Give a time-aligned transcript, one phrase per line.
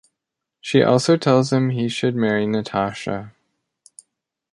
[0.59, 3.33] She also tells him he should marry Natasha.